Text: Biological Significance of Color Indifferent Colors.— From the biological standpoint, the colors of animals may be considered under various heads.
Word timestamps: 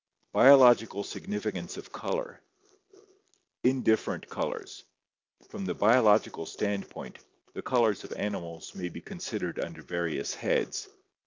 Biological 0.33 1.03
Significance 1.03 1.77
of 1.77 1.91
Color 1.91 2.41
Indifferent 3.63 4.27
Colors.— 4.27 4.83
From 5.51 5.63
the 5.65 5.75
biological 5.75 6.47
standpoint, 6.47 7.19
the 7.53 7.61
colors 7.61 8.03
of 8.03 8.11
animals 8.13 8.73
may 8.73 8.89
be 8.89 8.99
considered 8.99 9.59
under 9.59 9.83
various 9.83 10.33
heads. 10.33 10.89